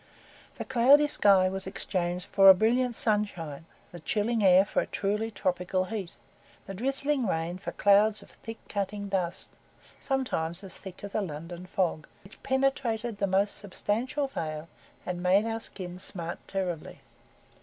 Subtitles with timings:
[0.55, 5.29] The cloudy sky was exchanged for a brilliant sunshine, the chilling air for a truly
[5.29, 6.15] tropical heat,
[6.65, 9.51] the drizzling rain for clouds of thick cutting dust,
[9.99, 14.67] sometimes as thick as a London fog, which penetrated the most substantial veil,
[15.05, 17.01] and made our skins smart terribly.